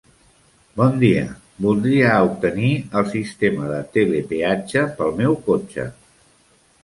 [0.79, 1.25] Bon dia,
[1.65, 5.87] voldria obtenir el sistema de telepeatge pel meu cotxe.